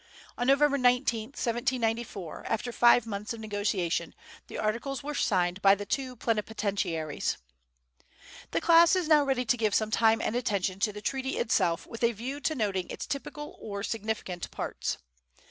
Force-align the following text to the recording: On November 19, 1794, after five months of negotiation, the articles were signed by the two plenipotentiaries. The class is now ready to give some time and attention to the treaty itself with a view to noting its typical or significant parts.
On 0.35 0.47
November 0.47 0.79
19, 0.79 1.27
1794, 1.37 2.45
after 2.47 2.71
five 2.71 3.05
months 3.05 3.33
of 3.33 3.39
negotiation, 3.39 4.15
the 4.47 4.57
articles 4.57 5.03
were 5.03 5.13
signed 5.13 5.61
by 5.61 5.75
the 5.75 5.85
two 5.85 6.15
plenipotentiaries. 6.15 7.37
The 8.49 8.61
class 8.61 8.95
is 8.95 9.07
now 9.07 9.23
ready 9.23 9.45
to 9.45 9.55
give 9.57 9.75
some 9.75 9.91
time 9.91 10.19
and 10.19 10.35
attention 10.35 10.79
to 10.79 10.91
the 10.91 11.01
treaty 11.03 11.37
itself 11.37 11.85
with 11.85 12.03
a 12.03 12.13
view 12.13 12.39
to 12.39 12.55
noting 12.55 12.89
its 12.89 13.05
typical 13.05 13.55
or 13.59 13.83
significant 13.83 14.49
parts. 14.49 14.97